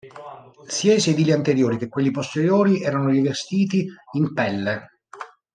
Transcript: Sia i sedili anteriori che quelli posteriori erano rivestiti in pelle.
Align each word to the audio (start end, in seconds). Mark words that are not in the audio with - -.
Sia 0.65 0.95
i 0.95 0.99
sedili 0.99 1.31
anteriori 1.31 1.77
che 1.77 1.87
quelli 1.87 2.09
posteriori 2.09 2.81
erano 2.81 3.09
rivestiti 3.09 3.87
in 4.13 4.33
pelle. 4.33 4.89